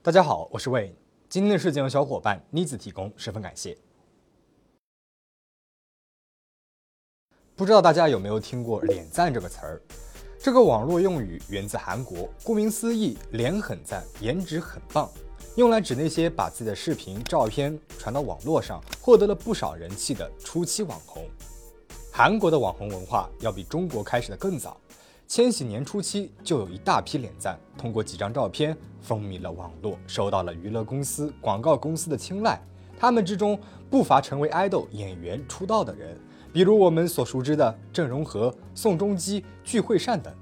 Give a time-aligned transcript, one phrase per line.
[0.00, 0.94] 大家好，我是 Wayne。
[1.28, 3.76] 今天的事件由小伙伴妮子提供，十分感谢。
[7.54, 9.82] 不知道大家有没有听过“脸赞”这个词儿？
[10.40, 15.10] 这个网络用语源自韩国，顾名思义，脸很赞，颜值很棒，
[15.56, 21.28] 用来指那些把自己的视频、照片传到网络上，获得了不少人气的初期网红。
[22.18, 24.76] 韩国的网红文化要比中国开始的更早，
[25.28, 32.60] 千禧年初期就有一大批脸赞，通过几张照片风靡了网络，受到了娱乐公司、广告公司的青睐。
[32.98, 33.56] 他们之中
[33.88, 36.18] 不乏成为爱豆、演员出道的人。
[36.52, 40.34] 比如我们所熟知的郑容和、宋仲基、具惠善等，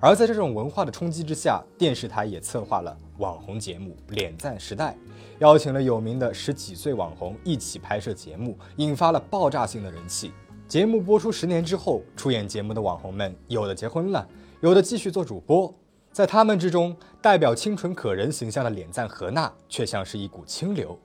[0.00, 4.92] 而在这种文化的冲击之下，电视台也策划了网红节目《脸赞时代》，
[5.40, 10.32] 邀请了有名的十几岁网红一起拍摄节目，引发了爆炸性的人气。
[10.68, 14.26] 节目播出十年之后，出演节目的网红们有的结婚了，
[14.60, 15.72] 有的继续做主播。
[16.10, 20.98] 在他们之中，代表清纯可人形象的脸赞何娜却像是一股清流。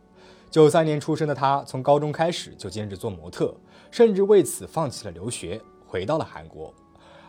[0.50, 3.56] 九三年出生的她，从高中开始就兼职做模特。
[3.92, 6.74] 甚至为此放弃了留学，回到了韩国。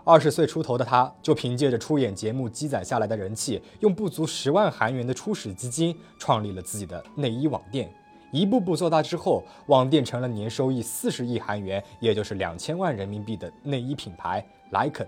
[0.03, 7.93] 二十岁出头的她，就凭借着出演节目积攒下来的人气，用不足十万韩元的初始资金，创立了自己的内衣网店。
[8.33, 15.07] 一步步做大之后，网店成了年收益四十亿韩元，也就是两千万人民币的内衣品牌 Lycan。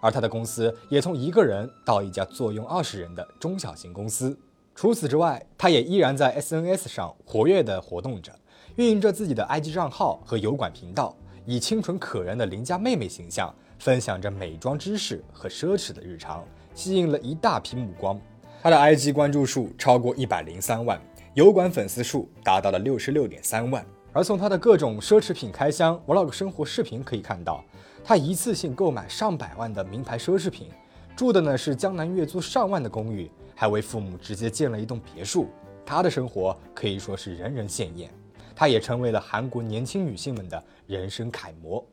[0.00, 4.36] 而他的公司也从一个人到一家坐拥二十人的中小型公司。
[4.74, 8.34] 除此之外，他也依然在 SNS 上活跃地活动着。
[8.76, 18.18] 运营着自己的 IG 账号和油管频道，以清纯可人的邻家妹妹形象，分享着美妆知识和奢侈的日常，吸引了一大批目光。
[18.62, 21.00] 他的 IG 关注数超过一百零三万，
[21.34, 23.84] 油管粉丝数达到了六十六点三万。
[24.12, 27.64] 而从她的各种奢侈品开箱 Vlog 生活视频可以看到，
[28.04, 30.68] 她一次性购买上百万的名牌奢侈品，
[31.16, 35.48] 住的呢是江南月租上万的公寓，还为父母直接建了一栋别墅。
[35.84, 38.08] 她的生活可以说是人人羡艳。
[38.54, 41.84] 她也成为了韩国年轻女性们的人生楷模，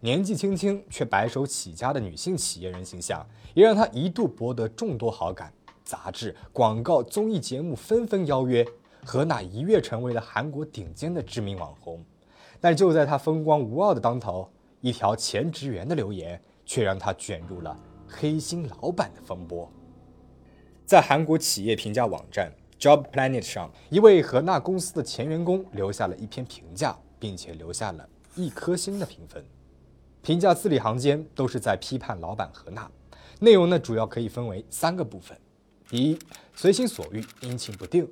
[0.00, 5.52] 年纪轻轻却白手起家的女性企业人形象，也让她一度博得众多好感。
[5.88, 8.62] 杂志、广告、综艺节目纷纷邀约，
[9.06, 12.04] 何娜一跃成为了韩国顶尖的知名网红。
[12.60, 14.50] 但就在她风光无傲的当头，
[14.82, 17.74] 一条前职员的留言却让她卷入了
[18.06, 19.66] 黑心老板的风波。
[20.84, 22.52] 在韩国企业评价网站。
[22.78, 29.44] Job Planet 上，一位何娜公司的前员工留下了一篇评价，并且留下了一颗星的评分。
[30.22, 32.88] 评价字里行间都是在批判老板何娜。
[33.40, 35.36] 内容呢，主要可以分为三个部分：
[35.90, 36.18] 第一，
[36.54, 38.04] 随心所欲，阴晴不定；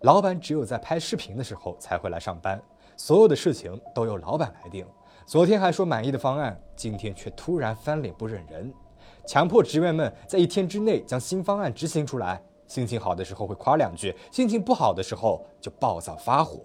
[0.00, 2.58] 老板只有在拍视频的时候才会来上班，
[2.96, 4.86] 所有的事情都由老板来定。
[5.26, 8.72] 昨天还说满意的方案，今天却突然翻脸不认人，
[9.26, 12.42] 强迫职员们在一天之内将新方案执行出来。
[12.66, 16.64] 心情好的时候会夸两句，心情不好的时候就暴躁发火。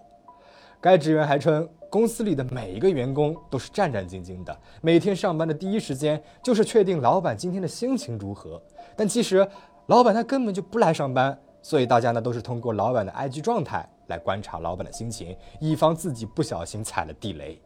[0.79, 8.61] 该职员还称，公司里的每一个员工都是战战兢兢的，每天上班的第一时间就是确定老板今天的心情如何。
[8.95, 9.45] 但其实
[9.87, 17.61] 老板他根本就不来上班，所以大家呢都是通过老板的 IG 状态来观察老板的心情，以防自己不小心踩了地雷。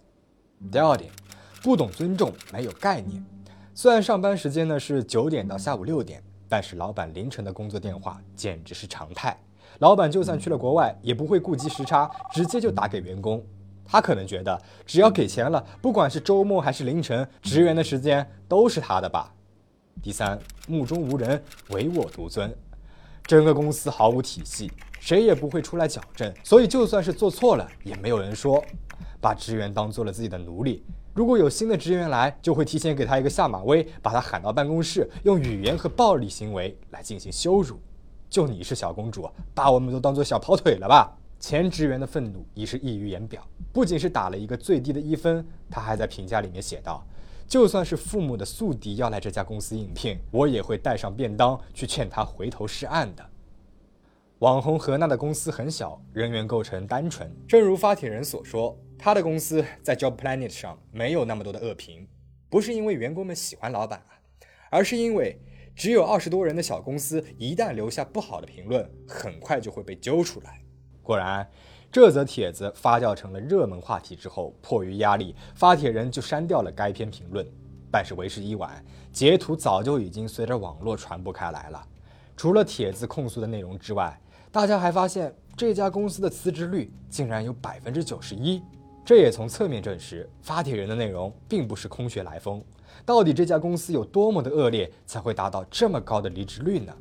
[0.71, 1.11] 第二点，
[1.61, 3.23] 不懂尊重，没有概念。
[3.73, 6.23] 虽然上班时间呢是九点到下午六点。
[6.53, 9.39] 但是老板凌晨的工作电话简直是常态，
[9.79, 13.41] 老板就算去了国外，也不会顾及时差，直接就打给员工。
[13.85, 19.33] 他可能觉得只要给钱了，不管是周末还是凌晨，职员的时间都是他的吧。
[20.01, 22.51] 第三，目中无人，唯我独尊，
[23.23, 28.63] 整个公司毫无体系，谁也不会出来矫正，所以就算是做错了，也没有人说，
[29.19, 30.83] 把职员当做了自己的奴隶。
[31.13, 37.79] 如果有新的职员来，就会提前给他一个下马威，把他喊到办公室，用语言和暴力行为来进行羞辱。
[38.27, 41.15] 就你是小公主，把我们都当做小跑腿了吧？
[41.39, 47.05] 前职员的愤怒已是溢于言表，不仅是打了一个最低的一分，他还在评价里面写道
[47.51, 53.29] ：“就算是父母的宿敌要来这家公司应聘，我也会带上便当去劝他回头是岸的。”
[54.39, 58.79] 网红何娜的公司很小，人员构成单纯，正如发帖人所说。
[58.97, 62.07] 他的公司在 Job Planet 上没有那么多的恶评，
[62.49, 64.15] 不是因为员工们喜欢老板啊，
[64.69, 65.37] 而是因为
[65.75, 70.61] 只有二十多人的小公司，一旦留下不好的评论，很快就会被揪出来。
[71.03, 71.49] 果然，
[71.91, 77.45] 这则帖子发酵成了热门话题之后，迫于压力，发帖人就删掉了该篇评论。
[77.91, 81.85] 但是为时已晚，截图早就已经随着网络传播开来了。
[82.37, 84.17] 除了帖子控诉的内容之外，
[84.53, 88.61] 大家还发现这家公司的辞职率竟然有百分之九十一。
[89.03, 92.63] 这也从侧面证实发帖人的内容并不是空穴来风。
[93.05, 96.95] 到底这家公司有多么的恶劣，才会达到这么高的离职率呢？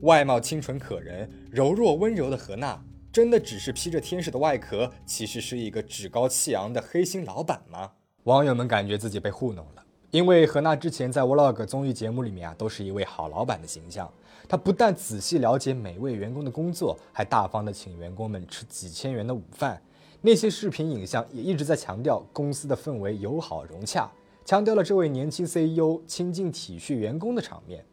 [0.00, 2.82] 外貌清纯可人、柔弱温柔的何娜，
[3.12, 7.90] 真的只是披着天使的外壳，其实是一个趾高气扬的黑心老板吗？
[8.24, 14.10] 网友们感觉自己被糊弄了，因为何娜之前在 Vlog 综艺节目里面啊，都是一位好老板的形象。
[14.48, 19.82] 她不但仔细了解每位员工的工作，还大方的请员工们吃几千元的午饭。
[20.22, 24.10] 那些视频影像也一直在强调公司的氛围友好融洽，
[24.42, 27.84] 强调了这位年轻 CEO 亲近体恤员工的场面。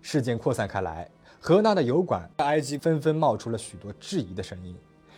[0.00, 1.08] 事件扩散开来，
[1.44, 4.76] 何娜的油管、IG 纷纷冒出了许多质疑的声音，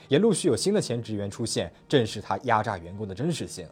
[0.08, 3.68] 也陆续有新的前职员出现，证实他压榨员工的真实性。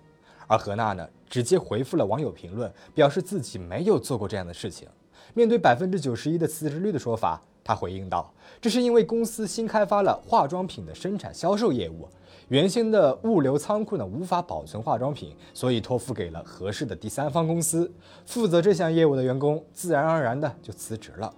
[0.46, 4.87] 而何娜呢，直接回复了网友评论，表示自己没有做过这样的事情。
[5.32, 12.06] 面对百分之九十一的辞职率的说法，他回应道：“这是因为公司新开发了化妆品的生产销售业务。”
[12.49, 17.90] 原先的物流仓库呢无法保存化妆品，所以托付给了合适的第三方公司。
[18.26, 21.32] 负责这项业务的员工自然而然的就辞职了。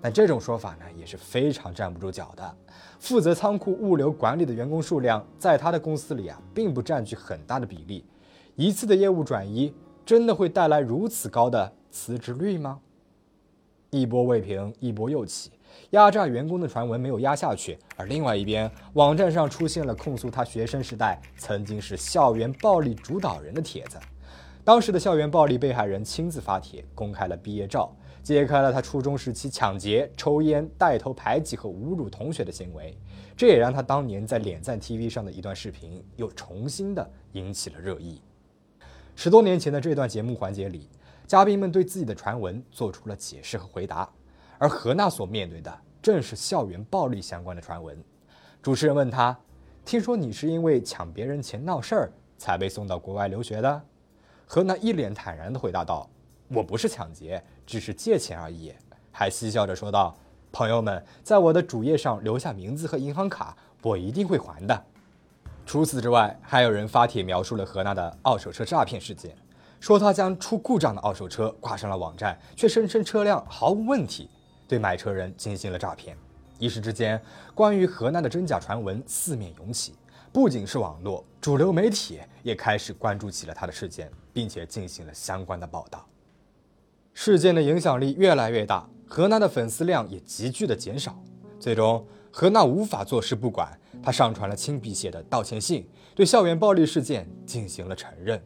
[0.00, 2.56] 但这种说法呢也是非常站不住脚的。
[2.98, 8.04] 负责仓库物流管理的员工数量在他的公司里啊并不占据很大的比例。
[8.54, 12.78] 一次的业务转移真的会带来如此高的辞职率吗？
[13.90, 15.52] 一波未平，一波又起。
[15.90, 23.98] 压榨员工的传闻没有压下去，而另外一边，网站上出现了控诉他学生时代曾经是校园暴力主导人的帖子。
[24.64, 27.94] 当时的校园暴力被害人亲自发帖，公开了毕业照，
[28.26, 32.98] 揭开了他初中时期抢劫、抽烟、带头排挤和侮辱同学的行为。
[33.36, 38.20] 这也让他当年在脸赞 TV 上的一段视频又重新的引起了热议。
[39.14, 40.90] 十多年前的这段节目环节里，
[41.24, 44.10] 嘉宾们对自己的传闻做出了解释和回答。
[44.58, 45.72] 而何娜所面对的
[46.02, 47.96] 正是校园暴力相关的传闻。
[48.60, 49.38] 主持人问他
[49.86, 53.82] ：“听说你是因为抢别人钱闹事儿才被送到国外留学的？”
[54.46, 56.10] 何娜一脸坦然地回答道
[56.48, 58.72] ：“我不是抢劫，只是借钱而已。”
[59.12, 60.14] 还嬉笑着说道
[60.52, 64.84] ：“朋友们在我的主页上留下名字和银行卡，我一定会还的。”
[65.64, 69.36] 除此之外，还有人发帖描述了何娜的二手车诈骗事件，
[69.80, 74.30] 说她将出故障的二手车挂上了网站，却声称车辆毫无问题。
[74.68, 76.16] 对买车人进行了诈骗，
[76.58, 77.20] 一时之间，
[77.54, 79.94] 关于河南的真假传闻四面涌起。
[80.32, 86.06] 不仅是网络，主流媒体也开始关注起了他的事件，并且进行了相关的报道。
[87.18, 91.18] 事件的影响力越来越大，何娜的粉丝量也急剧的减少。
[91.58, 93.66] 最终，何娜无法坐视不管，
[94.02, 98.40] 她上传了亲笔写的道歉信，对校园暴力事件进行了承认。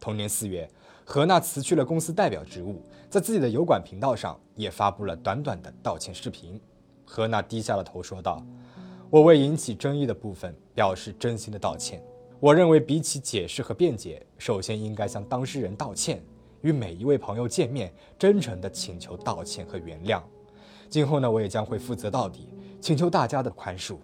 [0.00, 0.66] 同年四月。
[1.04, 6.58] 何娜辞去了公司代表职务，在自己的油管频道上也发布了短短的道歉视频。
[7.04, 8.42] 何娜低下了头，说道
[9.10, 12.02] ：“我为引起争议的部分表示真心的道歉。
[12.40, 16.24] 我认为，比起解释和辩解，首先应该向当事人道歉，
[16.64, 20.20] 与每一位朋友见面，真诚地请求道歉和原谅。
[20.88, 22.48] 今后呢，我也将会负责到底，
[22.80, 23.98] 请求大家的宽恕。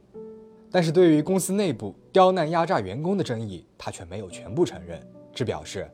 [0.70, 5.00] 但是对于公司内部刁难压榨员工的争议，他却没有全部承认，
[5.34, 5.90] 只表示。”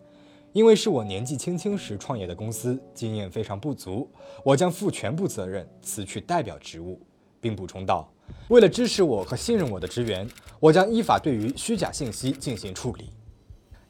[0.53, 4.11] 因为是我年纪轻轻时创业的公司，经验非常不足，
[4.43, 6.99] 我将负全部责任，辞去代表职务，
[7.43, 8.11] 并补充道
[8.49, 10.27] ：“为了支持我和信任我的职员，
[10.59, 13.13] 我将依法对于虚假信息进行处理。”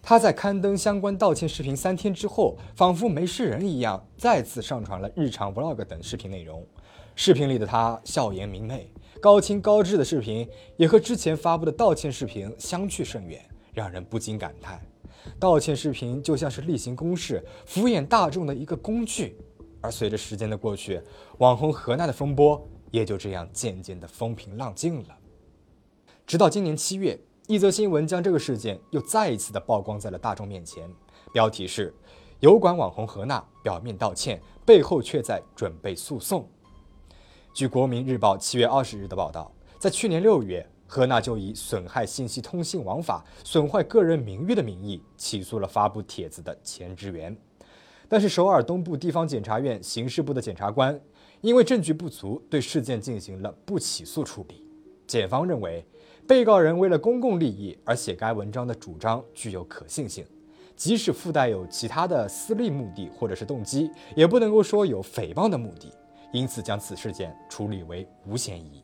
[0.08, 6.64] 他在刊登相关道歉视频三天之后，仿佛没事人一样，再次上传了日常 vlog 等视频内容。
[7.16, 8.88] 视频里的他笑颜明媚、
[9.21, 14.80] 高清高质的视频，也和之前发布的道歉视频相去甚远，让人不禁感叹。
[15.40, 19.37] 道歉视频就像是例行公事、敷衍大众的一个工具，
[19.80, 21.02] 而随着时间的过去，
[21.38, 25.19] 网红何娜的风波也就这样渐渐的风平浪静了。
[26.25, 30.91] 直到今年七月，一则新闻将这个事件又再一次的曝光在了大众面前，
[31.33, 31.95] 标题是
[32.41, 36.49] “油管网红何娜表面道歉，背后却在准备诉讼”。
[37.55, 40.67] 据国民日报七月二十日的报道，在去年六月。
[40.88, 47.37] 何娜就以损害信息通信王法、损坏个人名誉的名义起诉了发布帖子的前职员，
[48.09, 50.97] 但是首尔东部地方检察院刑事部的检察官
[51.41, 54.65] 因为证据不足，对事件进行了不起诉处理。
[55.09, 55.85] 检方认为，
[56.26, 60.26] 被告人为了公共利益而写该文章的主张具有可信性，
[60.75, 65.92] 即使附带有其他的私利目的或者是动机，也不能够说有诽谤的目的，
[66.33, 68.83] 因此将此事件处理为无嫌疑。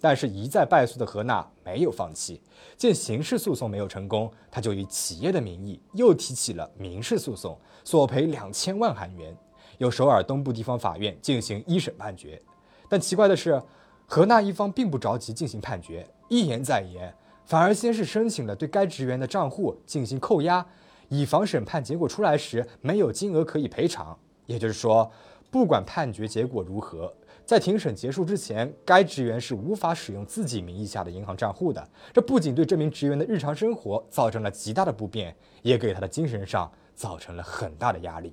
[0.00, 2.40] 但是，一再败诉的何娜没有放弃。
[2.76, 9.36] 见刑事诉讼没有成功，他就以企业的名义又提起了民事诉讼，索赔两千万韩元，
[9.78, 12.40] 由首尔东部地方法院进行一审判决。
[12.88, 13.62] 但奇怪的是，
[14.06, 20.66] 何娜一方并不着急进行判决，一言再言，反而先是申请了对该职员的账户进行扣押，
[21.10, 24.18] 以防审判结果出来时没有金额可以赔偿。
[24.46, 25.12] 也就是说，
[25.50, 27.12] 不管判决结果如何，
[27.44, 31.86] 在庭审结束之前，该职员是无法使用自己名义下的银行账户的。
[32.14, 38.32] 这不仅对这名职员的日常生活造成了极大的不便，也给他的精神上造成了很大的压力。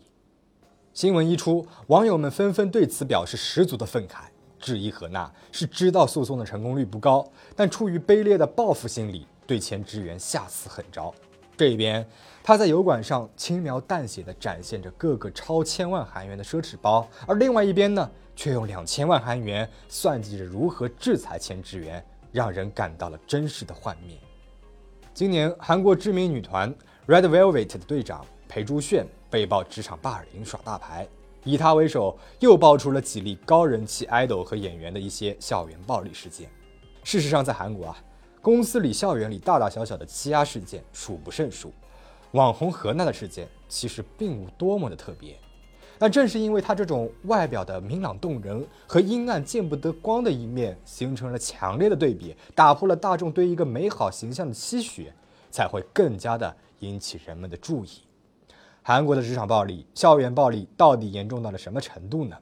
[0.93, 4.29] 新闻一出，网友们纷纷对此表示十足的愤慨，
[4.59, 7.25] 质疑何娜是知道诉讼的成功率不高，
[7.55, 11.13] 但出于卑劣的报复心理，对前职员下此狠招。
[11.57, 12.07] 这一边，
[12.43, 24.17] 他在油管上轻描淡写地展现着各个超千万韩元的奢侈包，而另外一边呢，却用两千万韩元算计着如何制裁前职员，让人感到了真实的幻灭。
[25.13, 26.73] 今年，韩国知名女团
[27.07, 29.05] Red Velvet 的队长裴珠炫。
[29.31, 31.07] 被曝职场霸凌耍大牌，
[31.43, 36.49] 以他为首，又爆出了几例高人气 idol 和演员的一些校园暴力事件。
[37.03, 37.97] 事实上，在韩国啊，
[38.41, 41.73] 公司里、校园里大大小小的欺压事件数不胜数。
[42.31, 45.35] 网红何娜的事件其实并无多么的特别，
[45.97, 55.11] 但正是因为他这种外表的明朗动人和阴暗见不得光的一面形成了强烈的对比，打破了大众对一个美好形象的期许，
[55.49, 57.89] 才会更加的引起人们的注意。
[58.89, 62.35] 韩国的职场暴力、校园暴力到底严重到了什么程度呢？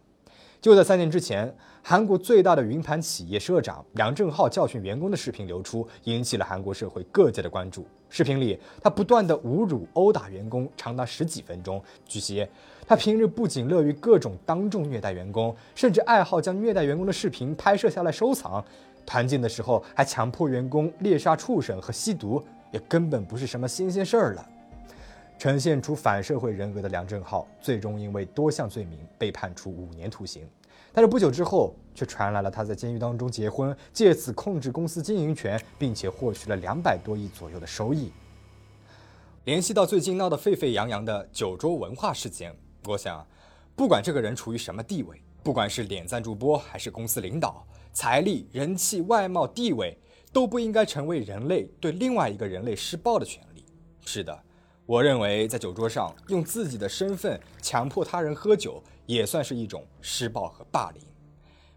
[0.62, 7.86] 就在三年之前，韩国最大的云盘企业社长梁正浩教训员工的视频流出，引起了韩国社会各界的关注。
[8.10, 11.84] 视频里，他不断的侮辱、殴打员工，长达十几分钟。
[12.06, 12.48] 据悉，
[12.88, 18.63] 他平日不仅乐于各种当众虐待员工，甚至爱好将虐待员工的视频拍摄下来收藏。
[19.06, 24.50] 团建的时候，还强迫员工猎杀畜生和吸毒，也根本不是什么新鲜事儿了。
[25.38, 30.48] 呈现出反社会人格的梁振浩，最终因为多项罪名被判处五年徒刑。
[30.91, 38.12] 但是不久之后，却传来了他在监狱当中结婚，借此控制公司经营权，并且获取了两百多亿左右的收益。
[39.44, 42.51] 联系到最近闹得沸沸扬扬的酒桌文化事件，
[42.86, 43.25] 我想，
[43.75, 47.63] 不管这个人处于什么地位，不管是点赞主播还是公司领导，
[47.94, 49.96] 财力、人气、外貌、地位，
[50.34, 53.63] 都不应该成为人类对另外一个人类施暴的权利。
[54.03, 54.44] 是的。
[54.88, 61.03] 我认为，在酒桌上用自己的身份强迫他人喝酒，也算是一种施暴和霸凌。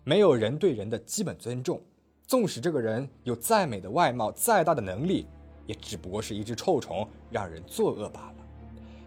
[0.05, 1.83] 没有人对人的基本尊重，
[2.25, 5.26] 纵使这个人有再美的外貌、再大的能力，
[5.67, 8.35] 也只不过是一只臭虫，让人作恶罢了。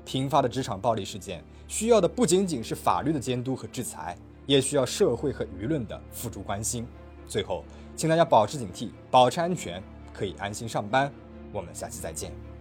[0.03, 6.85] 频发的职场暴力事件，需要的不仅仅是法律的监督和制裁，也需要社会和舆论的付诸关心。
[7.25, 7.63] 最后，
[7.95, 9.81] 请大家保持警惕，保持安全，
[10.11, 11.09] 可以安心上班。
[11.53, 12.52] 我们下期再见。